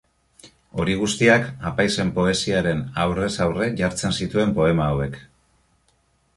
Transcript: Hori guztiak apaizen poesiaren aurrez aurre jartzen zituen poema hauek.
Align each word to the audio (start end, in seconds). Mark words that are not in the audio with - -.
Hori 0.83 0.95
guztiak 1.01 1.45
apaizen 1.71 2.09
poesiaren 2.15 2.81
aurrez 3.05 3.31
aurre 3.47 3.69
jartzen 3.83 4.19
zituen 4.21 4.59
poema 4.59 4.91
hauek. 4.95 5.23